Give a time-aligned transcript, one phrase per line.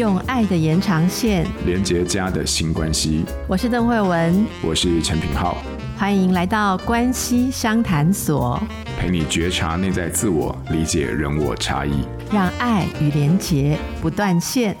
[0.00, 3.22] 用爱的延长线连接家的新关系。
[3.46, 5.58] 我是邓慧文，我是陈品浩，
[5.94, 8.58] 欢迎来到关系商谈所，
[8.98, 14.74] 陪你觉察内在自我，理解人我差异，让爱与连结不断线。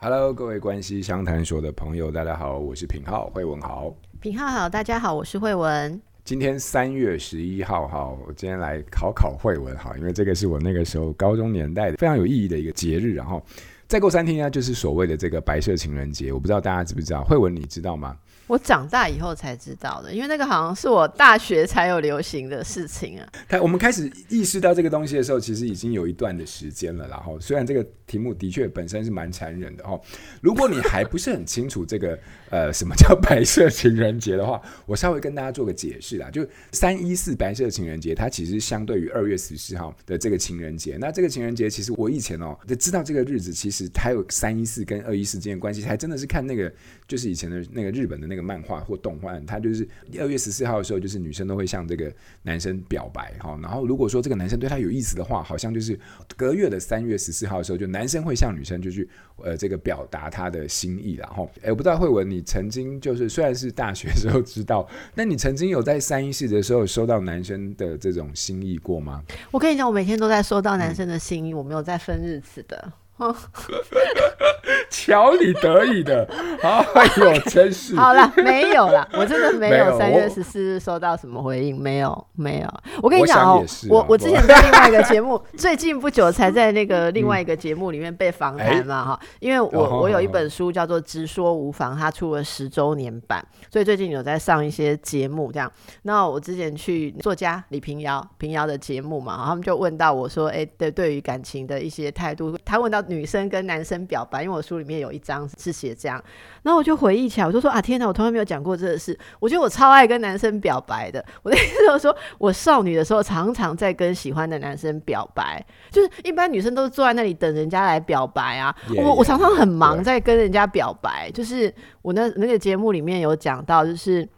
[0.00, 3.92] Hello，各位关系商谈所的朋友，大家好，我是品浩，慧文好。
[4.20, 6.00] 品浩好，大家好，我是慧文。
[6.24, 13.12] 今天三月十一号哈，我今天来考考慧文哈，因为这个是我那个时候高中年代的非常有意义的一个节日。
[13.12, 13.44] 然后
[13.86, 16.32] 再过三天呢，就是所谓的这个白色情人节。
[16.32, 18.16] 我不知道大家知不知道，慧文你知道吗？
[18.46, 23.26] 我长大以后才知道的，因为那个好像是我大学才有流行的事情啊。
[23.48, 27.08] 他我们开始意识到这个东西的时候，其实已经有一段的时间了。
[27.08, 30.00] 然后虽然这个题目的确本身是蛮残忍的哦，
[30.40, 32.18] 如果你还不是很清楚这个
[32.50, 36.28] 呃什么叫白色情人节的话，我稍微跟大家做个解释啦。
[36.30, 40.98] 就三一四白色情人节，它其实相对于二月十四号的这个情人节。
[41.00, 46.70] 那这个情人节，其实我以前哦就知道这个日子，其实它有三一四跟二一四之间的关系，还真的是看那个
[47.08, 49.86] 就是以前的那个日本的那个漫画或动画，它就是
[50.18, 53.58] 二月十四号的时候，就是女生都会向这个男生表白哈。
[53.62, 55.98] 然后如果说这个男生对她有意思的话，好像就是
[56.36, 59.08] 隔月的三月十四号的时候，就男生会向女生就去
[59.42, 61.14] 呃这个表达他的心意。
[61.14, 69.22] 然后哎，我不知道慧文，你曾经就是虽然是大学时候知道，那你曾经有在三一四的时候收到男生的这种心意过吗？
[69.50, 72.92] 我跟你讲，我每天都在收到男生的心意，嗯、我没有在分日子的。
[74.90, 76.28] 瞧你得意的，
[76.62, 82.68] 哎呦，真是好了，没有了，我真的没有三月十四日收到什么回应，没有，没有。
[83.00, 95.70] 我跟你讲哦，我、啊、我，之前在另外一个节目， 最近不久才在那个另外一个节目里面被访谈嘛哈，因为我我有一本书叫做《直说无妨》，它出了十周年版，所以最近有在上一些节目这样。
[96.02, 103.03] 那我之前去作家李平遥平遥的节目嘛，他们就问到我说，哎，对，对于感情的一些态度，他问到。
[103.08, 106.22] 女生跟男生表白，因为我书里面有一章是写这样，
[106.62, 109.18] 然后我就回忆起来，我就说啊，天哪，我从来没有讲过这个事。
[109.38, 111.24] 我觉得我超爱跟男生表白的。
[111.42, 118.74] 我那时候说，我少女的时候常常在跟喜欢的男生表白，就是一般女生都是坐在那里等人家来表白啊。
[118.88, 121.72] Yeah, 我我常常很忙在跟人家表白，就是
[122.02, 124.28] 我那那个节目里面有讲到，就是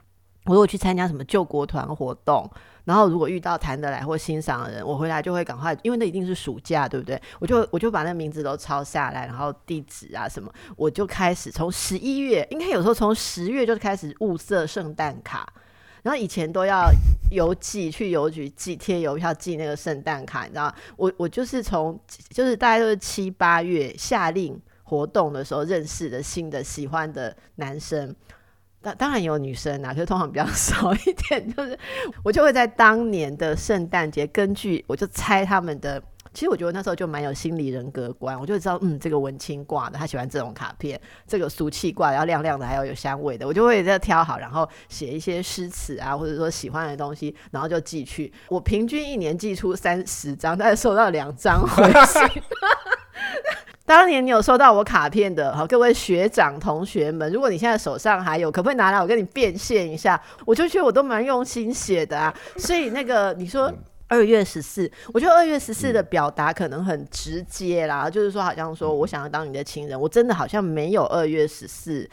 [0.45, 2.51] 我如果去参加什么救国团活动。
[2.87, 7.21] 然后如果遇到谈得来或欣赏的人，我回来就会赶快，因为那一定是暑假，对不对？
[7.41, 15.53] 我就我就把那名字都抄下来，然后地址啊什么，我就开始从十一月，应该有时候从十月就开始物色圣诞卡。
[16.03, 16.89] 然后以前都要
[17.33, 20.75] 邮寄去邮局寄贴邮票寄那个圣诞卡，你知道吗？
[20.97, 21.99] 我我就是从
[22.31, 28.15] 就是大概都是七八月夏令活动的时候认识的新的喜欢的男生。
[28.83, 31.49] 当当然有女生啊，可是通常比较少一点。
[31.55, 31.79] 就是
[32.23, 36.03] 我就会在当年的圣诞节，根据我就猜他们的。
[36.35, 40.95] 其实我觉得那时候就蛮有心理人格观，我就知道，嗯，这个文青挂的，他喜欢这种卡片；
[41.27, 48.31] 这个俗气挂的，要亮亮的，还要有香味的，我就会在挑好，然后写一些诗词啊，或者说喜欢的东西，然后就寄去。
[48.49, 52.43] 我平均一年寄出三十张，但是收到两张回信。
[53.87, 60.21] 当年你有收到我卡片的，好，各位学长同学们，如果你现在手上还有，可不可以拿来我跟你变现一下？
[60.45, 63.73] 我就觉得我都蛮用心写的啊， 所以那个你说
[64.09, 72.11] 二月十四，我觉得二月十四的表达可能很直接啦，就是说好像说我想要当你的情人，我真的好像没有二月十四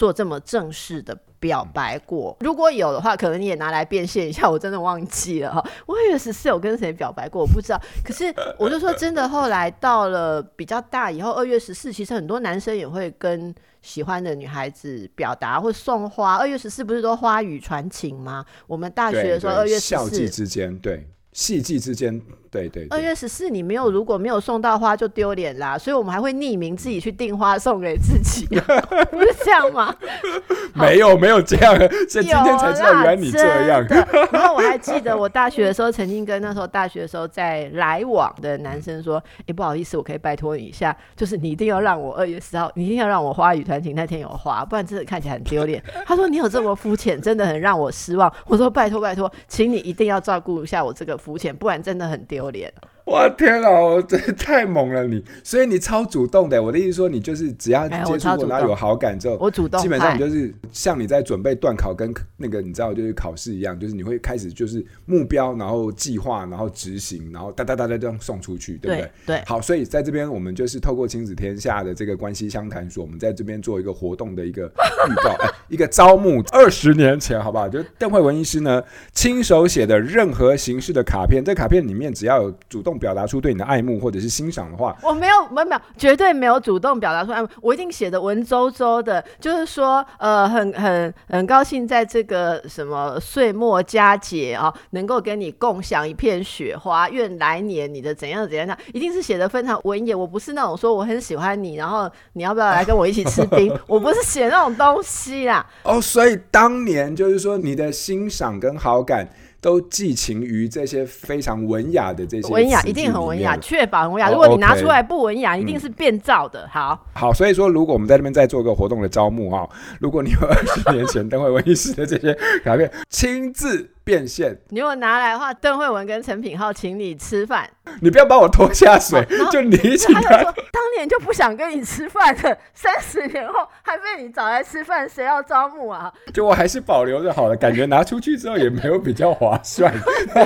[0.00, 1.14] 做这么正式的。
[1.40, 4.46] 表白过，如果有的话，可能你也拿来变现一下。
[4.46, 7.80] 我真的忘记了哈，我以为十四有跟谁表白过，我不知道。
[8.04, 8.24] 可是
[8.58, 16.36] 我就说 真的，后来到了比较大以后，二月十四，其实很多男生也会跟喜欢的女孩子表达或送花。
[16.36, 18.44] 二月十四不是都花语传情吗？
[18.66, 22.20] 我们大学的时候，二月十四，之间，对，系际之间。
[22.50, 28.44] 对对，二月十四你没有，如果没有送到花就丢脸啦，所以我们还会匿名自己去订花送给自己，
[29.10, 29.94] 不是这样吗？
[30.74, 31.76] 没有没有这样，
[32.08, 33.86] 所以今天才知道原来你这样。
[34.32, 45.80] 然后我还记得我大学的时候曾经跟那时候大学的时候在来往的男生说，哎，不好意思，我可以拜托你一下，就是你一定要让我二月十号，你一定要让我花语团情那天有花，不然真的看起来很丢脸。
[46.04, 48.32] 他说你有这么肤浅，真的很让我失望。
[48.46, 52.39] 我说拜托拜托，请你一定要照顾一下我这个肤浅，不然真的很丢。
[52.40, 52.72] 丢
[53.06, 53.16] 脸！
[53.16, 56.62] 哇天啊，我真的太猛了你，所以你超主动的。
[56.62, 69.10] 我的意思说，你就是只要接触过，然后有好感之后，我主动，基本上你就是像你在准备段考跟那个你知道就是考试一样，就是你会开始就是目标，然后计划，然后执行，然后哒哒哒哒这样送出去，对不对？
[69.26, 69.42] 对。
[69.46, 77.68] 好，所以在这边我们就是透过亲子天下的这个关系相谈所，我们在这边做一个活动的一个预告， 哎，一个招募二十年前，好不好？
[77.68, 78.82] 就邓慧文医师呢
[79.12, 82.89] 亲手写的任何形式的卡片，这卡片里面只要有主动。
[82.90, 100.16] 动表达出对你的爱慕或者是欣赏的话，我没有，没有，没有，绝对没有主动表达出爱慕，我一定写的文绉绉的，就是说，呃，很很很高兴在这个什么岁末佳节啊，能够跟你共享一片雪花，愿来年你的怎样怎样，一定是写的非常文雅。
[100.16, 103.72] 我不是那种说我很喜欢你，然后你要不要来跟我一起吃冰？
[103.86, 105.64] 我不是写那种东西啦。
[105.84, 109.28] 哦，所以当年就是说你的欣赏跟好感。
[109.60, 114.28] 都寄情于这些非常文雅的这些文雅，一定很文雅，确保很文雅。
[114.28, 116.68] 哦、如果你拿出来不文雅，一定是变造的。
[116.72, 119.68] 好，好，所以说，如果我们在这边再做个活动的招募哈，
[120.00, 122.32] 如果你有二十年前邓惠文医师的这些
[122.64, 123.90] 卡片，亲自。
[124.10, 127.70] 变现，你如果拿来的话，邓慧文跟陈品浩请你吃饭，
[128.00, 130.20] 你不要把我拖下水，就你请他。
[130.22, 136.12] 他说当年就不想跟你吃饭的，三十年后还被你找来吃饭，谁要招募啊？
[136.34, 139.94] 就我还是保留着好了，感觉拿出去之后也没有比较划算。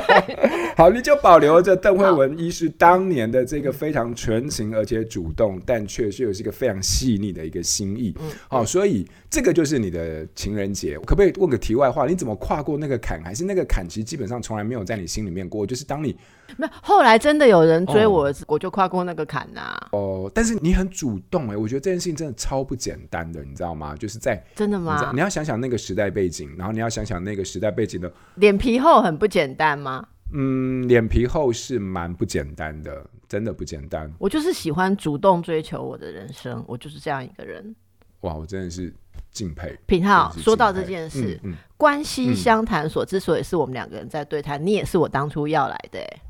[0.77, 8.15] 好，你就保留着邓慧文医师当年的这个非常纯情而且主动，但却是又是一个非常细腻的一个心意。
[8.47, 10.99] 好，所以这个就是你的情人节。
[10.99, 12.07] 可不可以问个题外话？
[12.07, 13.23] 你怎么跨过那个坎？
[13.25, 13.54] 还是那？
[13.55, 16.17] 这个坎其实基本上从来没有在你心里面过，就是当你
[16.57, 19.89] 没有后来真的有人追我，哦、我就跨过那个坎呐、啊。
[19.93, 23.95] 哦，但是你很主动哎、欸，我觉得这件事情真的超不简单的，你知道吗？
[23.95, 25.11] 就是在真的吗？
[25.13, 30.09] 你，你要想想那个时代背景，然后你要想想那个时代背景的脸皮厚很不简单吗？
[30.33, 34.13] 嗯，脸皮厚是蛮不简单的，真的不简单。
[34.19, 37.75] 我就是喜欢主动追求我的人生，我就是这样一个人。
[38.23, 38.93] 哇，我真的是。
[39.35, 46.21] 敬佩品浩，说到这件事，嗯嗯、关系相谈所之所以是我们两个人在对谈，嗯、你也是我当初要来的、欸，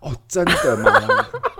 [0.00, 0.90] 哦，真的吗？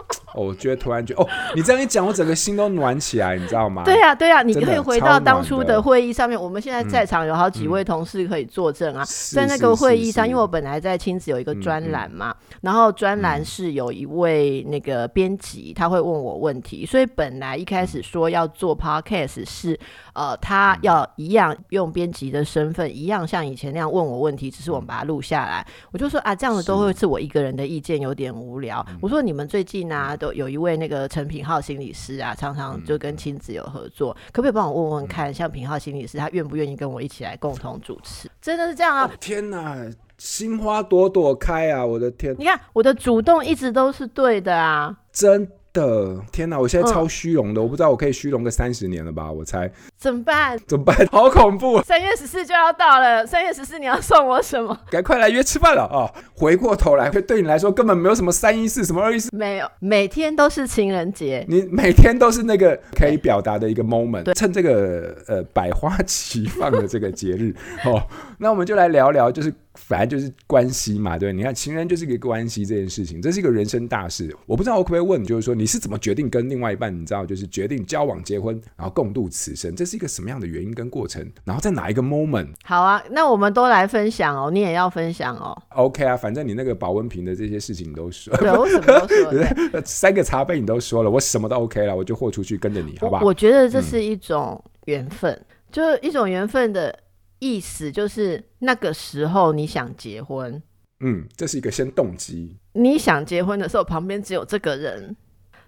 [0.34, 3.82] 哦，我觉得突然觉得，哦，你这样一讲，我整个心都暖起来，你知道吗？
[3.84, 6.40] 对呀、啊，对呀、啊，你可以回到当初的会议上面。
[6.40, 19.78] 我们现在在场有好几位同事可以作证啊，嗯、在那个会议上，因为我本来在亲子有一个专栏嘛，然后专栏是有一位那个编辑，他会问我问题，所以本来一开始说要做 podcast 是，
[20.12, 25.66] 呃，他要一样用编辑的身份，一样像以前那样问我问题，只是我们把它录下来。
[25.90, 28.84] 我就说啊，这样子都会是我一个人的意见，有点无聊。
[29.00, 29.97] 我说你们最近啊。
[30.16, 38.28] 都有一位那个陈品浩心理师啊，常常就跟亲子有合作，嗯、可不可以帮我问问看，像品浩心理师，他愿不愿意跟我一起来共同主持？
[38.40, 39.10] 真的是这样啊！
[39.12, 39.76] 哦、天哪，
[40.16, 41.84] 心花朵朵开啊！
[41.84, 45.50] 我的天，你看我的主动一直都是对的啊，真。
[45.72, 46.58] 的天哪！
[46.58, 49.30] 我现在超虚荣的，嗯、我不知道我可以虚荣个三十年了吧？
[49.30, 50.58] 我猜怎么办？
[50.66, 50.96] 怎么办？
[51.12, 51.80] 好恐怖！
[51.82, 54.78] 三月十四就要到了，三月十四你要送我什么？
[54.90, 56.10] 赶快来约吃饭了啊！
[56.34, 64.32] 回过头来，对你来说根本没有什么三一四，什么二一四，没有，每天都是情人节，你每天都是那个可以表达的一个 moment。
[64.34, 67.54] 趁这个呃百花齐放的这个节日
[67.84, 68.02] 哦，
[68.38, 69.52] 那我们就来聊聊，就是。
[69.78, 74.34] 反正就是关系嘛，对，你看情人就是一个关系这件事情，这是一个人生大事。
[74.44, 81.26] 我不知道我可不可以问你，就是说你是怎么决定跟另外一半，你知道，就是决定交往、结婚，然后共度此生，这是一个什么样的原因跟过程？
[81.44, 82.48] 然后在哪一个 moment？
[82.64, 85.56] 好啊，那我们都来分享哦，你也要分享哦。
[85.70, 89.82] OK 啊，反正你那个保温瓶的这些事情你都说，对，我什么都说了。
[89.84, 93.24] 三个茶杯你都说了，我什么都 OK 了，我就豁出去跟着你，好不好？
[93.24, 96.94] 我觉得这是一种缘分，嗯、就是一种缘分的。
[97.38, 100.62] 意思就是那个时候你想结婚，
[101.00, 102.56] 嗯，这是一个先动机。
[102.72, 105.16] 你想结婚的时候，旁边只有这个人，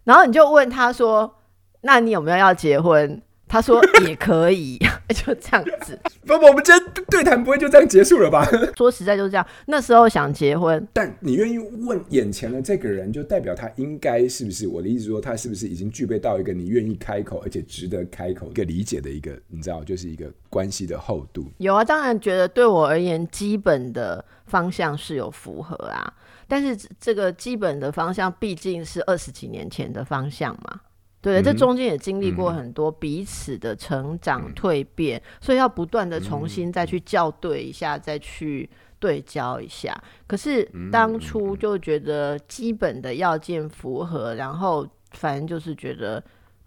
[0.04, 1.36] 然后你就问他说
[1.82, 4.78] ：“那你有没有要结婚？”他说 也可以，
[5.12, 5.98] 就这样子。
[6.24, 8.48] 不不，我们今天对谈不会就这样结束了吧？
[8.78, 9.44] 说实在就是这样。
[9.66, 14.68] 那时候想结婚，但你愿意问眼前的这个人，就代表他应该是不是？
[14.68, 21.44] 我的意思说，他是不是已经具备到一个你愿意开口，而且值得开口一个理解的一个，你知道，就是一个关系的厚度。
[21.58, 26.12] 有啊，当然觉得对我而言，基本的方向是有符合啊。
[26.46, 30.80] 但是这个基本的方向毕竟是二十几年前的方向嘛。
[31.22, 39.94] 对，这中间也经历过很多彼此的成长蜕变，嗯、所以要不断的重新再去校对一下，嗯、再去对焦一下。
[40.26, 46.22] 可是当初就觉得基本的要件符合，然后反正就是觉得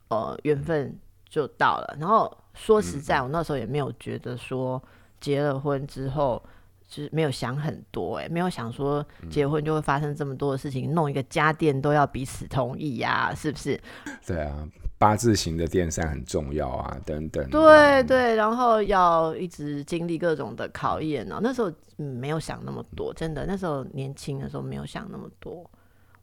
[0.09, 0.95] 呃缘分
[1.27, 1.97] 就到了。
[1.99, 4.81] 然后说实在，我那时候也没有觉得说
[5.19, 6.41] 结了婚之后。
[6.87, 13.79] 是没有想很多哎、欸，没有想说结婚就会发生这么多的事情，嗯、弄一个家电都要彼此同意呀、啊，是不是？
[14.25, 17.49] 对啊，八字形的电扇很重要啊，等等。
[17.49, 21.39] 对对，然后要一直经历各种的考验呢、喔。
[21.41, 25.69] 那时候、嗯、没有想那么多，真的，那时候年轻的时候没有想那么多。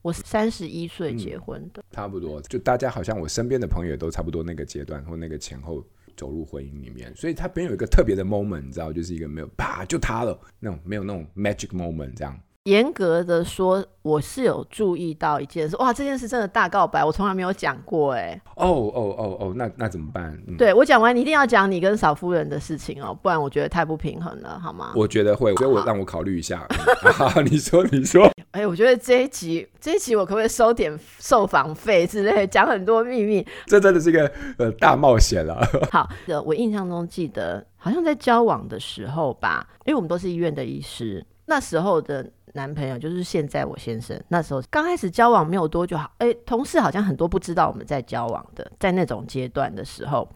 [0.03, 2.41] 我三十一岁结婚的、嗯，差不多。
[2.43, 5.85] 就大家好像我身边的朋友都差不多那个阶段或那个前后。
[6.21, 12.39] 走入婚姻里面，所以他边有一个特别的 moment，你知道，就是一个没有啪就塌了那种，没有那种 magic moment 这样。
[12.65, 20.39] 严格的说，我是有注意到一件事，哇，这件事真的大告白，我从来没有讲过，哎，哦哦哦哦，那那怎么办？
[20.47, 24.93] 嗯、对我讲完，你一定要讲你跟少夫人的事情哦，不然我觉得太不平衡了，好吗？
[24.95, 26.69] 我觉得会，所以我让我考虑一下。
[27.15, 28.31] 好，你说，你说。
[28.53, 33.47] 哎，我觉得这一集，这一集我可不可以收点受访费之类，讲很多秘密？
[33.67, 35.61] 这真的是一个呃大冒险了。
[35.93, 36.09] 好，
[36.45, 42.31] 我印象中记得好像在交往的时候吧，因为我们都是医院的医师，那时候的。
[42.55, 50.29] 男朋友就是现在我先生，那时候刚开始交往没有多久，好，哎，同事好像很多不知道我们在交往的，在那种阶段的时候，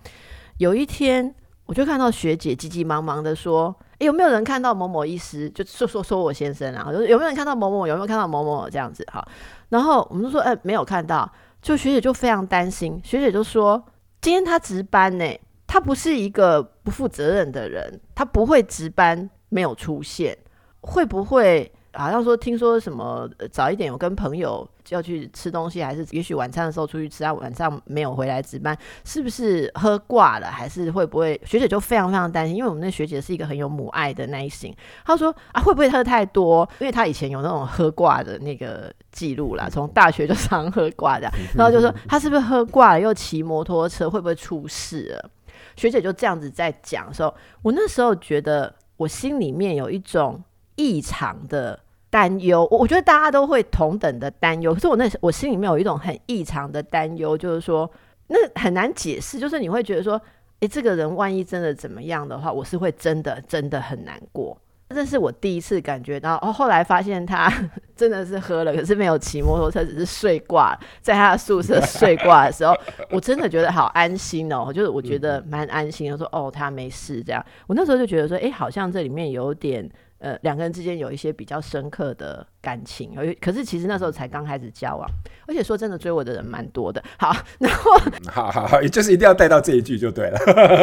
[0.59, 1.35] 有一天
[1.67, 5.49] 我就看到学姐急急忙忙的说：“哎，有没有人看到某某医师？
[5.51, 7.87] 就说说说我先生啊，就是有没有人看到某某？
[7.87, 9.05] 有没有看到某某这样子？
[9.11, 9.27] 哈，
[9.71, 11.31] 然后我们就说：哎，没有看到。
[11.63, 13.83] 就学姐就非常担心，学姐就说：
[14.21, 15.25] 今天他值班呢，
[15.67, 20.37] 他不是一个不负责任的人，他不会值班没有出现，
[20.81, 31.41] 会不会？”好像说听说什么早一点有跟朋友要去吃东西，还是也许晚餐的时候出去吃，啊晚上没有回来值班，是不是喝挂了，还是会不会？
[31.45, 34.75] 学姐就非常非常担心，因为我们那学姐是一个很有母爱的那一型。
[35.05, 36.69] 她说啊，会不会喝太多？
[36.81, 45.31] 因为她以前有那种喝挂的那个记录啦，从大学就常喝挂的，然后就说她是不是喝挂了又骑摩托车，会不会出事了？
[45.77, 50.43] 学姐就这样子在讲的时候，我那时候觉得我心里面有一种
[50.75, 51.81] 异常的。
[52.15, 57.91] 担忧，我我觉得大家都会同等的担忧，可是我那我心里面有一种很异常的担忧，就是说
[58.29, 60.21] 那很难解释，就是你会觉得说，
[60.61, 64.57] 诶，这个人万一真的怎么样的话，我是会真的真的很难过。
[64.91, 67.53] 这是我第一次感觉到，哦，后来发现他
[67.97, 72.77] 真的是喝了，可是没有骑摩托车，只是睡挂，在他的宿舍睡挂的时候，
[73.11, 77.45] 我真的觉得好安心哦，就是我觉得蛮安心的，说哦他没事这样。
[77.67, 79.91] 我那时候就觉得说，哎，好像这里面有点。
[80.25, 85.07] 呃，两个人之间有一些比较深刻的感情，而可是其实那时候才刚开始交往，
[85.47, 87.05] 而且说真的，追我的人蛮多的。
[87.19, 87.93] 好，然后
[88.33, 90.39] 好好好，就是一定要带到这一句就对了，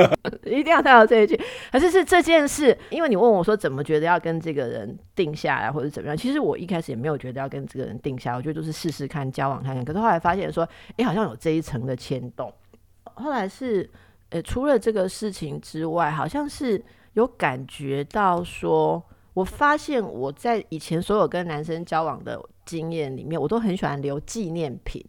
[0.46, 1.36] 一定要带到这一句。
[1.72, 6.16] 可是是这件事，因为你问我说怎么觉得要跟这个人定下来，或者怎么样？
[6.16, 9.84] 其实我一开始也没有觉得要跟这个人定下来，我觉得就是试试看，交往看看。
[9.84, 12.54] 可是后来发现说，哎，好像有这一层的牵动。
[13.16, 13.90] 后来是，
[14.30, 16.80] 呃，除了这个事情之外，好像是
[17.14, 19.04] 有感觉到说。
[19.34, 25.04] 我发现我在以前所有跟男生交往的经验里面，我都很喜欢留纪念品。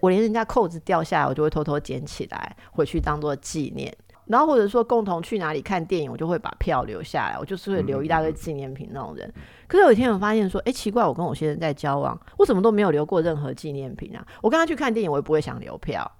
[0.00, 3.94] 我连人家扣子掉下来，我就会偷偷捡起来回去当做纪念。
[4.26, 9.32] 然后或者说共同去哪里看电影，我就会把票留下来，我就是会留一大堆纪念品那种人。
[9.66, 14.24] 可是有一天我发现说，哎，奇怪，我跟我先生在交往，我怎么都没有留过任何纪念品啊？
[14.40, 16.10] 我跟他去看电影，我也不会想留票。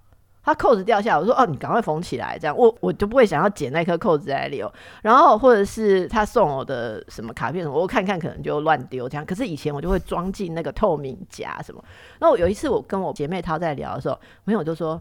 [0.44, 4.70] 他扣子掉下来，我说：“哦，你赶快缝起来，这样我我就不会想要捡那颗扣子来留。
[5.00, 9.24] 然后或者是他送我的什么卡片什么，我看看可能就乱丢这样。
[9.24, 11.82] 可是以前我就会装进那个透明夹什么。
[12.18, 15.00] 那我有一次我跟我姐妹她在聊的时候，朋友就说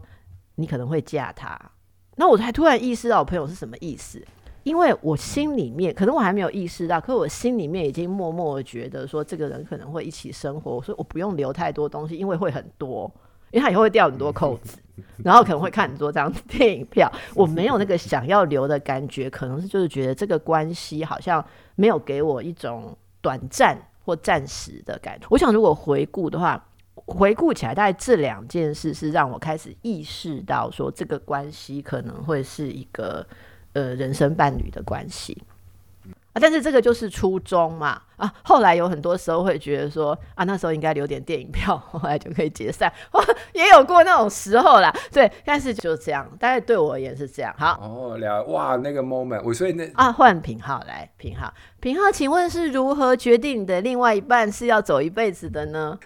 [0.54, 1.58] 你可能会嫁他。
[2.14, 4.24] 那我才突然意识到我朋友是什么意思，
[4.62, 13.10] 因为我心里面可能我还没有意识到，可是我心里面已经默默觉得说这个人可能会一起生活，所以我不用留太多东西，因为会很多。”
[13.52, 14.78] 因为他以后会掉很多扣子，
[15.22, 17.10] 然后可能会看很多张 电影票。
[17.34, 21.44] 我没有那个想要留的感觉，可能是就是觉得这个关系好像
[21.76, 25.26] 没有给我一种短暂或暂时的感觉。
[25.30, 26.62] 我想如果回顾的话，
[26.94, 33.26] 回顾起来，大概这两件事是让我开始意识到说这个关系可能会是一个
[33.74, 35.42] 呃人生伴侣的关系。
[36.32, 42.90] 啊，但是这个就是初衷嘛，啊，后来有很多时候会觉得说，啊，那时候应该留点电影票， 后来就可以解散，
[43.52, 47.52] 也有过那种时候啦，对，但是就这样，大概对我而言是这样。
[47.58, 55.98] 好，哦，聊哇，那个 moment，我所以那啊，换品号来，品号，品号，请问是如何决定你的另外一半是要走一辈子的呢？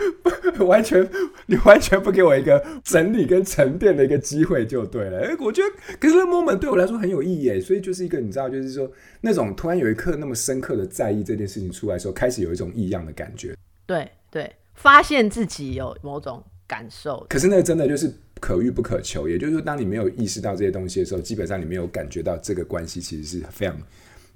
[0.64, 1.06] 完全，
[1.46, 5.20] 你完全不给我一个整理跟沉淀的一个机会就对了。
[5.20, 13.56] 哎，我觉得，可是那 moment 对我来说很有意义哎，所以就是一个你知道，就是说那种突然有一刻那么深刻的在意这件事情出来的时候，开始有一种异样的感觉。
[13.86, 17.26] 对对，发现自己有某种感受。
[17.28, 23.76] 可是那个真的就是可遇不可求，也就是说，当你没有意识到这些东西的时候，基本上你没有感觉到这个关系其实是非常。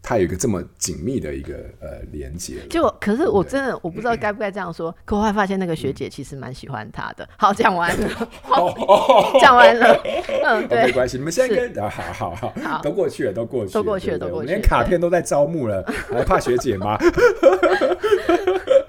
[0.03, 7.29] 它有一个这么紧密的一个呃连接，就可是我真的我不知道该不该这样说， 可我还发现那个学姐其实蛮喜欢他的。
[7.39, 8.09] 好，讲完了，
[9.41, 10.03] 讲完了，
[10.45, 16.99] 嗯，对，没关系，你们现在跟好好好，都过去了，都过去了，都过去了，都过去了，连卡片都在招募了，还怕学姐吗？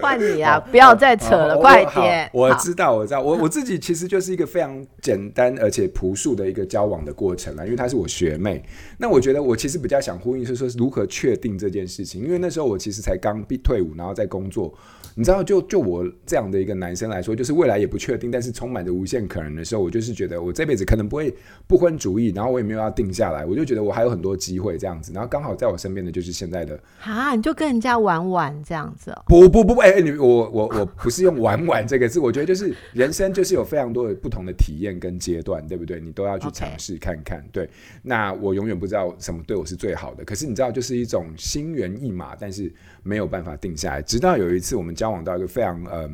[0.04, 0.60] 换你啊！
[0.70, 2.30] 不要再扯了，快点。
[2.34, 8.62] 我知道，我知道，我我自己其实就是一个非常简单而且朴素的一个交往的过程了，因为她是我学妹。
[8.98, 14.74] 那我觉得我其实比较想呼应是说如何确定这件事情，因为那时候我其实才刚毕退伍，然后在工作。
[15.16, 21.32] 你知道，就就我这样的一个男生来说，就是未来也不确定，但是充满着无限可能的时候，我就是觉得我这辈子可能不会
[21.68, 25.12] 不婚主义，然后我也没有要定下来，我就觉得我还有很多机会这样子。
[25.14, 29.22] 然后刚好在我身边的就是现在的啊，你就跟人家玩玩这样子哦？
[29.28, 36.00] 不不不不，哎、欸，你我我我不是用玩玩这个字，我觉得就是人生就是有非常多的不同的体验跟阶段，对不对？
[36.00, 37.46] 你都要去尝试看看。
[37.52, 37.70] 对，
[38.02, 42.74] 那我永远不知道什么对我是最好的，可是你知道，就是一种心猿意马，但是
[43.04, 44.02] 没有办法定下来。
[44.02, 46.10] 直到有一次我们交往到一个非常呃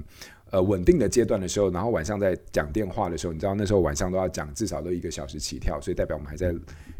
[0.51, 6.53] 呃稳定的阶段的时候，然后晚上在讲电话的时候，你知道那时候晚上都要讲至少都一个小时起跳，所以代表我们还在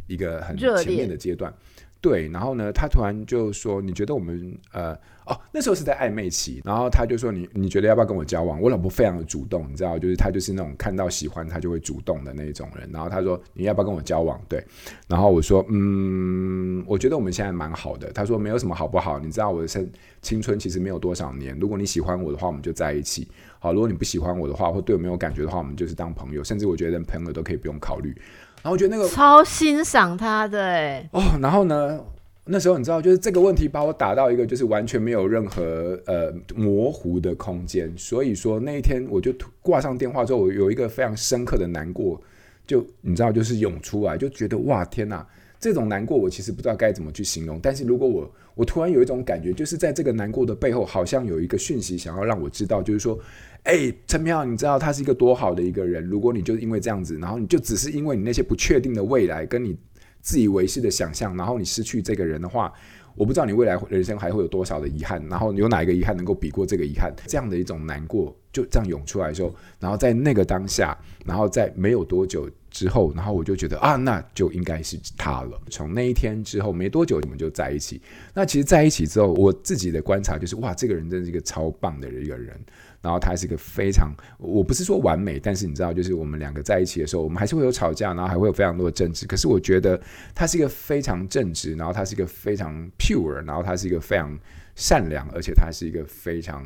[0.07, 1.53] 一个很前面的阶段。
[2.01, 4.93] 对，然后呢，他突然就说：“你觉得我们呃
[5.25, 12.89] 哦，那时候是在暧昧期，然后他就说你你觉得要不要跟我交往？”我老婆非常的主动，你知道，就是他就是那种看到喜欢他就会主动的那种人。
[12.93, 14.63] 然后他说：“你要不要跟我交往？”对，
[15.09, 19.85] 然后我说：“嗯，我觉得我们现在蛮好的。”他说：“没有什么好不好，你知道我的生
[20.21, 21.57] 青春其实没有多少年。
[21.59, 23.27] 如果你喜欢我的话，我们就在一起。
[23.59, 26.41] 好，如果你不喜欢我的话，或对我没有感觉的话，我们就是当朋友。
[26.41, 28.15] 甚至我觉得连朋友都可以不用考虑。”
[28.61, 31.99] 然后我觉得那个超欣赏他的哎哦，然后呢，
[32.45, 37.93] 那时候你知道，就是这个问题把我打到一个就是完全没有任何呃模糊的空间。
[37.97, 42.21] 所以说那一天我就挂上电话之后，我有一个非常深刻的难过，
[42.67, 45.25] 就你知道，就是涌出来，就觉得哇天哪，
[45.59, 47.59] 这种难过我其实不知道该怎么去形容。
[47.61, 53.19] 但是如果我我突然有一种感觉，就是在这个难过的背后，好像有一个讯息想要让我知道，就是说。
[53.63, 56.01] 哎，陈明，你知道他是一个多好的一个人。
[56.05, 59.77] 如果你就因为这样子，然后你就只是因为你那些不确定的未来，跟你
[60.21, 62.71] 自以为是的想象，然后你失去这个人的话，
[63.19, 65.21] 我不知道你未来人生还会有多少的遗憾。
[65.27, 67.13] 然后有哪一个遗憾能够比过这个遗憾？
[67.27, 75.59] 这样的一种难过就这样涌出来的时候，然后在那个当下，然后在没有多久之后，然后我就觉得啊，那就应该是他了。
[75.69, 78.01] 从那一天之后没多久，我们就在一起。
[78.33, 82.57] 那其实在一起之后，我自己的观察就是，哇，这个人真是一个超棒的一个人。
[83.01, 89.25] 然后他是一个非常，我不是说完美，但是你知道，就是我们两个在一起的时候，我们还是会有吵架，然后还会有非常多的争执。
[89.25, 89.99] 可是我觉得
[90.35, 94.37] 他是一个非常正直，然后他是一个非常 pure，然后他是一个非常
[94.75, 96.61] 善良，而且他是一个非常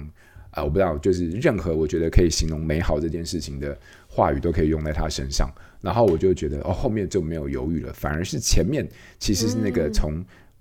[0.50, 5.48] 啊、呃，我不知道，就是任何我觉得可以形容美好这件事情的话语都可以用在他身上。
[5.82, 8.88] 然后我就觉得哦，后面就没有犹豫了，反而是前面
[9.20, 10.14] 其实是那个从、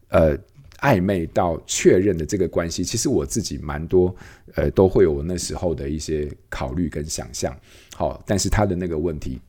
[0.09, 0.39] 嗯、呃。
[0.83, 4.15] 暧昧到确认的这个关系，其实我自己蛮多，
[4.55, 7.57] 呃，都会有那时候的一些考虑跟想象。
[7.95, 9.41] 好，但是他的那个问题。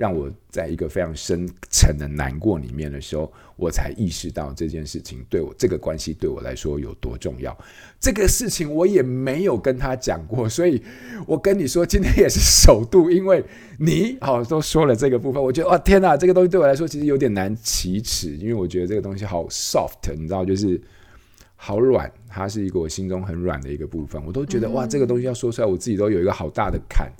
[0.00, 7.54] 让我在一个非常深沉的难过里面的时候，我才意识到这件事情对我这个关系对我来说有多重要。
[8.00, 10.82] 这个事情我也没有跟他讲过，所以
[11.26, 13.44] 我跟你说，今天也是首度，因为
[13.78, 20.80] 你好都说了这个部分，我觉得哇天哪，这个东西对我来说其实有点难启齿，因为我觉得这个东西好 soft，你知道，就是
[21.56, 27.12] 好软，它是一个我心中很软的一个部分，我都觉得哇，这个东西要说出来，我自己都有一个好大的坎。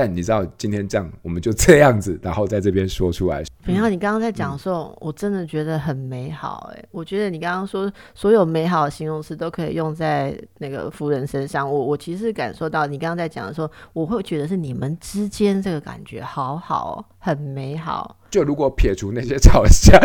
[0.00, 3.44] 但你知道今天这样，我们就这样子，然后在这边说出来。
[3.64, 6.72] 然后你刚刚在讲的时候，我真的觉得很美好。
[6.74, 11.70] 哎，我觉得你刚刚说所有美好的形容词都可以用在那个夫人身上。
[11.70, 18.16] 我我其实感受到你刚刚在讲的时候，我会觉得是你们之间这个感觉好好，很美好。
[18.30, 20.00] 就如果撇除那些吵架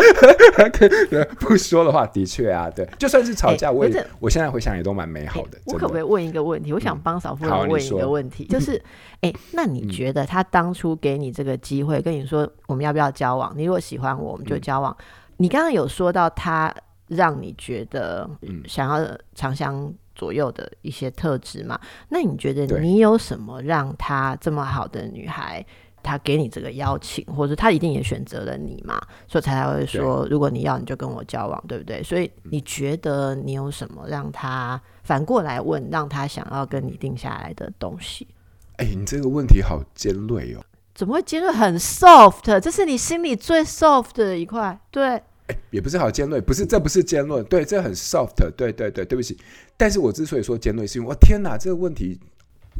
[1.38, 5.58] 不说的话，的确啊，对，就算是吵架，我也我现在回想也都蛮美好的。
[5.66, 6.72] 我可不可以问一个问题？
[6.72, 8.82] 我想帮嫂夫人问一个问题，就是，
[9.22, 13.52] 哎，那你觉得他当初给你这个机会，跟你说我们要不要交往？
[13.56, 14.94] 你如果喜欢我，我们就交往。
[15.36, 16.74] 你刚刚有说到他
[17.08, 18.28] 让你觉得
[18.66, 21.78] 想要长相左右的一些特质嘛？
[22.08, 25.64] 那你觉得你有什么让他这么好的女孩？
[26.06, 32.00] 他给你这个邀请，或者他一定也选择了你嘛，所以才会说，如果你要，你就跟我交往，对不对？
[32.02, 38.28] 所以你觉得你有什么让他反过来问，让他想要跟你定下来的东西？
[38.76, 40.62] 哎，你这个问题好尖锐哦！
[40.94, 41.50] 怎么会尖锐？
[41.50, 44.78] 很 soft，这是你心里最 soft 的一块。
[44.90, 45.08] 对，
[45.48, 49.36] 哎，也不是好尖锐，不是，这不是尖锐，对，这很 soft，对对对，对不起。
[49.76, 52.18] 但是我之所以说尖锐，是因为我天哪，这个问题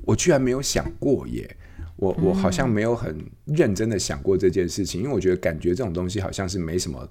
[0.04, 1.56] 我居然没有想过耶。
[1.96, 7.08] 我我好像没有很认真的想过这件事情，因为我觉得感觉这种东西好像是没什么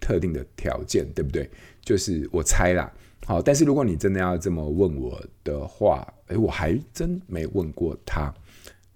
[0.00, 1.48] 特定的条件，对不对？
[1.82, 2.92] 就是我猜啦。
[3.24, 8.34] 好，但是如果你真的要这么问我的话，诶，我还真没问过他。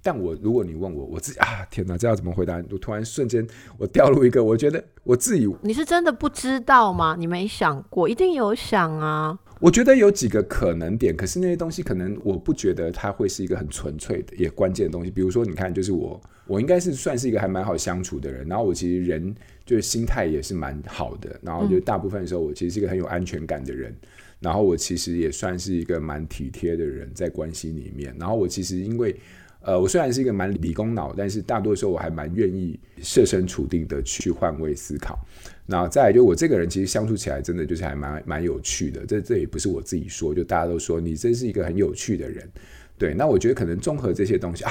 [0.06, 2.62] 但我如果你问我，我自己啊，天哪，这要怎么回答？
[2.70, 3.44] 我突然瞬间
[3.76, 7.16] 我掉入一个，我觉得我自己，你是真的不知道吗？
[7.18, 9.36] 你没想过，一定有想啊。
[9.58, 15.10] 我觉得有几个可能点，可是那些东西可能我不觉得它会是一个很纯粹的也关键的东西。
[15.10, 23.92] 比如说，你看，就是我，我应该是算是一个还蛮好相处的人，然后我其实人就是心态也是蛮好的，然后就大部分的时候我其实是一个很有安全感的人，
[24.38, 29.18] 然后我其实也算是一个蛮体贴的人在关系里面，然后我其实因为。
[29.66, 35.18] 呃，我虽然是一个蛮理工脑，但是大多数我还蛮愿意设身处地的去换位思考。
[35.66, 42.48] 那再来就我这个人其实相处起来真的就是还蛮蛮有趣的，这这也不是我自己说，就大家都说你真是一个很有趣的人。
[42.96, 44.70] 对，那我觉得可能综合这些东西啊，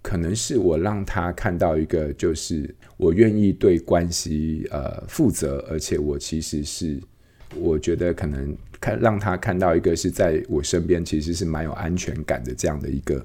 [0.00, 7.00] 可能是我让他看到一个就是我愿意对关系呃负责，而且我其实是
[7.56, 8.56] 我觉得可能。
[8.86, 13.24] 看，让他看到一个是在我身边，其实是蛮有安全感的这样的一个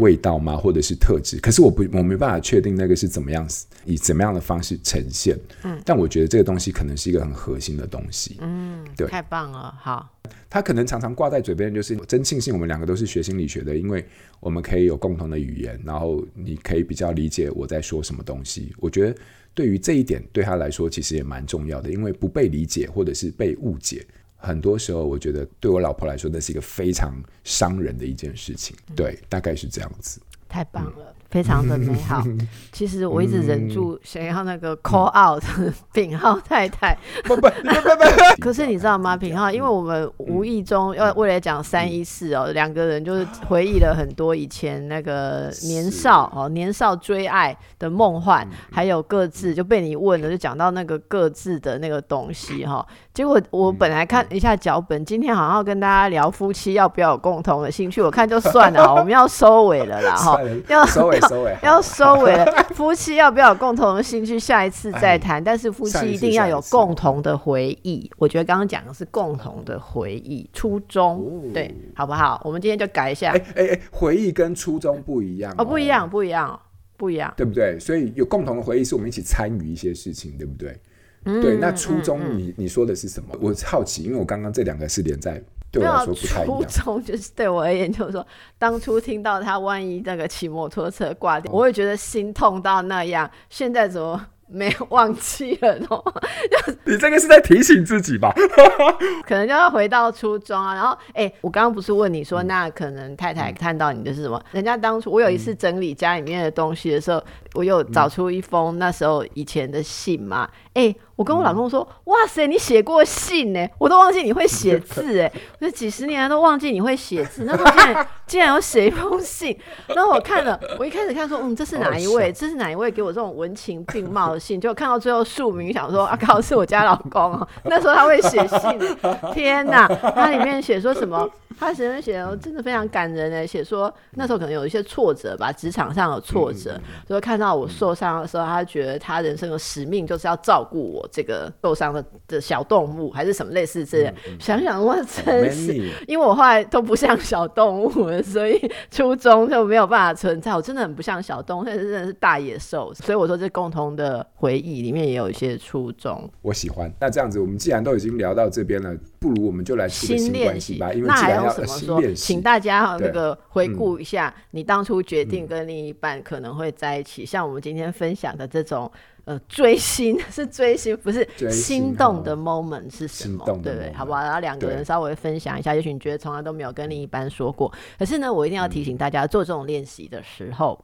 [0.00, 0.54] 味道吗？
[0.54, 1.38] 嗯嗯、或者是特质？
[1.38, 3.48] 可是我不，我没办法确定那个是怎么样，
[3.84, 5.38] 以怎么样的方式呈现。
[5.62, 8.36] 嗯，但我觉得这个东西可能是一个很核心的东西。
[8.40, 10.08] 嗯，对，太棒了，好。
[10.48, 14.04] 他可能常常挂在嘴边，就是真庆幸我们两个都是学心理学的，因为
[14.40, 18.74] 我们可以有共同的语言，然后你可以比较理解我在说什么东西。
[18.78, 19.14] 我觉得
[19.54, 24.04] 对于这一点，对他来说其实也蛮重要的，因为不被理解或者是被误解。
[24.40, 28.76] 很多时候，我觉得对我老婆来说，那是一个非常伤人的一件事情。
[28.96, 30.20] 对，大概是这样子。
[30.48, 30.92] 太棒了。
[30.96, 32.24] 嗯非常的美好。
[32.72, 35.40] 其实我一直忍住想要那个 call out
[35.94, 36.92] 品皓太太。
[37.22, 38.02] 不不不不。
[38.42, 52.84] 可是你知道吗，品皓，因为我们无意中要为了讲三一四哦，两个人就是回忆了很多以前那个年少哦，年少追爱的梦幻，还有各自就被你问了，就讲到那个各自的那个东西哈。
[53.12, 61.20] 结果我本来看一下脚本，今天好像要跟大家聊夫妻要不要有共同的兴趣，我看就算了，我们要收尾了啦 哈，要收尾。
[61.22, 64.38] 收尾 要收尾了， 夫妻要不要有共同的兴趣？
[64.38, 65.42] 下一次再谈。
[65.42, 68.08] 但是夫妻一定要有共同的回忆。
[68.16, 72.40] 我觉得刚刚讲的是共同的回忆，初衷对，好不好？
[72.44, 73.32] 我们今天就改一下。
[73.32, 76.58] 哎哎哎，回忆跟初衷不一样哦，不一样，不一样，
[76.96, 77.76] 不一样，对不对？
[77.80, 80.80] 所以有共同的回忆，是我们一起参与一些事情，对不对？
[81.24, 83.28] 对，那初中你你说的是什么？
[83.40, 85.42] 我好奇，因为我刚刚这两个是连在。
[85.72, 86.60] 对我来说不太一样。
[86.68, 88.26] 初中就是对我而言，就是说，
[88.58, 93.30] 当初听到他万一那个骑摩托车挂掉，我会觉得心痛到那样。
[93.48, 94.26] 现在怎么？
[94.52, 95.86] 没有忘记了呢，
[96.84, 98.34] 你这个是在提醒自己吧？
[99.24, 100.74] 可能就要回到初中啊。
[100.74, 104.36] 然后，哎、欸，我刚刚不是问你说，那可能太太看到你的是什么？
[104.46, 110.50] 嗯、人家当初我有一次整理家里面的东西的时候，嗯、我有找出一封那时候以前的信嘛。
[110.74, 113.68] 哎、欸，我跟我老公说，嗯、哇塞，你写过信呢？
[113.76, 117.44] 我都忘记你会写字哎，我这几十年来都忘记你会写字。
[117.44, 119.54] 那时候竟然 竟然有写一封信，
[119.88, 122.32] 然后我看了，我一开始看说，嗯，这是哪一位？
[122.32, 124.58] 这是哪一位给我这种文情并茂的信？
[124.58, 127.46] 就看到最后署名，想说啊，靠，是我家老公哦。
[127.64, 128.96] 那时候他会写信，
[129.34, 131.28] 天哪，他里面写说什么？
[131.58, 133.46] 他写的写的真的非常感人呢。
[133.46, 144.14] 写说那时候可能有一些挫折吧，职场上有挫折，所以看到我受伤的时候，他觉得他人生的使命就是要照顾我这个受伤的的小动物，还是什么类似这样。
[144.38, 145.74] 想想哇，真是，
[146.06, 150.54] 因为我后来都不像小动物了，所以初衷就没有办法存在。
[150.54, 152.92] 我真的很不像小动物，但是真的是大野兽。
[152.94, 156.30] 所以我说这共同的回忆里面也有一些初衷。
[156.42, 156.92] 我喜欢。
[157.00, 160.92] 那这样子，我们既然都已经聊到这边了，不如我们就来新练习吧。
[160.92, 162.00] 因为既然要怎么说？
[162.14, 168.90] 请大家那个回顾一下，你当初决定跟另一半可能会在一起，嗯、像我们今天分享的这种
[169.24, 173.44] 呃追星 是追星，不是心动的 moment 是什么？
[173.44, 173.92] 对不对？
[173.92, 174.22] 好不好？
[174.22, 180.78] 然后两个人稍微分享一下，也许你觉得从来都没有跟另一半说过，可是呢，我一定要提醒大家，做这种练习的时候。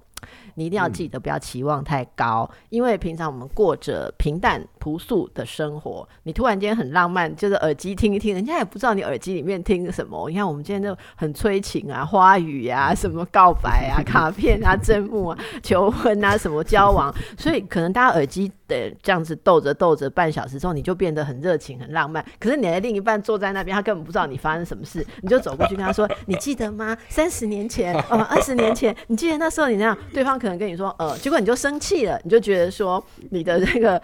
[0.54, 10.28] 你一定要记得不要期望太高，嗯、因为平常我们过着平淡朴素的生活，你突然间很浪漫，就是耳机听一听，人家也不知道你耳机里面听什么。
[10.30, 22.24] 你看我们今天都很催情啊，花语啊，什么告白啊， 卡片啊，真木啊，求婚啊，什么交往，所以可能大家耳机对这样子斗着斗着半小时之后，你就变得很热情、很浪漫。
[22.38, 26.96] 可是你的另一半坐在那边，他根本不知道你发生什么事，你就走过去跟他说：“你记得吗？
[27.08, 34.00] 三十年前，呃，二十年前，你记得那时候你那样？”对方可能跟你说，呃，结果你就生气了，你就觉得说你的这个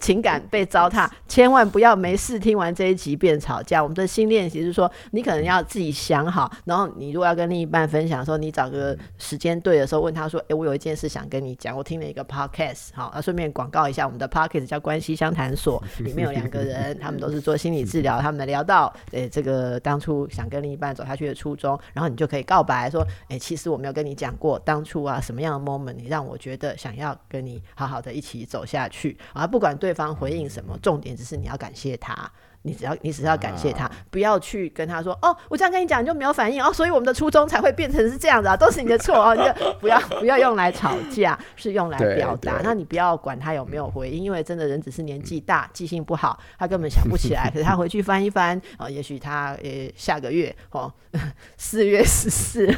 [0.00, 3.82] 情感被糟蹋，千万不要没事听完这一集便吵架。
[3.82, 32.30] 我们的新练习是说，你可能要自己想好，然后你如果要跟另一半分享的时候，你找个时间对的时候问他说，哎，我有一件事想跟你讲，我听了一个 podcast，好，那顺便广告一下下我们的 p o c k e t 叫关系相谈所， 里面有两个人，他们都是做心理治疗， 他们聊到诶、欸、这个当初想跟另一半走下去的初衷，然后你就可以告白说，诶、欸，其实我没有跟你讲过当初啊什么样的 moment，你让我觉得想要跟你好好的一起走下去啊，不管对方回应什么，重点只是你要感谢他。
[32.66, 42.60] 你只要你只要感谢他，不要去跟他说哦，我这样跟你讲你就没有反应哦，所以我们的初衷才会变成是这样子啊，都是你的错哦，你就 不要不要用来吵架，是用来表达。
[42.64, 47.50] 那你不要管他有没有回应，因为真的人只是年纪大，记性不好，他根本想不起来。
[47.52, 50.90] 可是他回去翻一翻哦，也许他呃下个月哦，
[51.58, 52.74] 四月十四。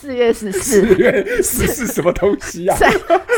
[0.00, 2.76] 四月十四，四月十四什么东西啊？
[2.76, 2.88] 三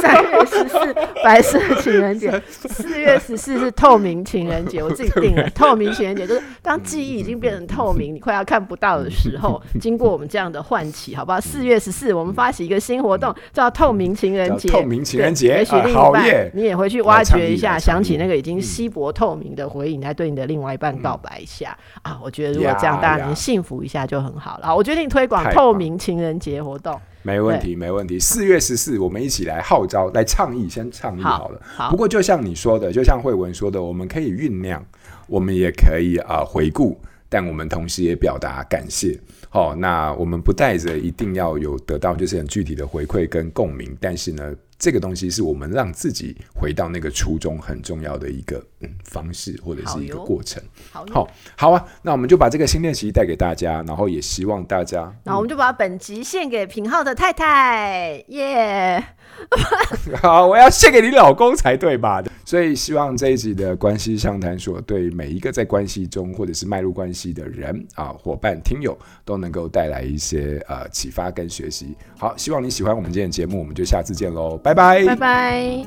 [0.02, 0.94] 三月十四
[1.24, 5.48] 白色情人节，四月十四是透明情人节，我自己定了。
[5.56, 11.40] 透明情人节就是当记忆已经变成透明，你快要看不到的时候，经过我们这样的唤起，好不好？
[11.40, 14.68] 四月十四，我们发起一个新活动，叫透明情人节。
[14.68, 22.20] 透明情人节，也许另一半你也回去挖掘一下，想起那个已经稀薄透明的回忆，来对你的另外一半告白一下啊！
[22.22, 24.66] 我觉得如果这样，大家能幸福一下就很好了。
[24.66, 26.49] 好，我决定推广透明情人节。
[26.50, 28.18] 节活动没问题，没问题。
[28.18, 31.60] 四月十四，我们一起来号召，来倡议，先倡议好了。
[31.62, 34.84] 好，不过就像你说的，就像慧文说的，我们可以酝酿，
[35.26, 39.18] 我们也可以啊、呃、回顾，但我们同时也表达感谢。
[39.48, 44.54] 好，那我们不带着一定要有得到就是很具体的回馈跟共鸣，但是呢。
[44.82, 50.62] 这个东西是我们让自己回到那个初衷很重要的一个嗯方式或者是一个过程。
[50.90, 60.16] 好，好，好啊，那我们就把这个新练习带给大家，然后也希望大家，那我们就把本集献给平浩的太太，耶、yeah!
[60.20, 62.22] 好，我要献给你老公才对吧？
[62.44, 71.94] 所以希望这一集的关系相谈所对每一个在关系中或者是迈入关系的人啊、伙伴、听友都能够带来一些呃启发跟学习。
[72.18, 74.58] 好，希望你喜欢我们今天的节目，我们就下次见喽。
[74.58, 75.86] 拜拜，拜拜。